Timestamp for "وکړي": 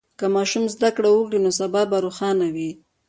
1.11-1.39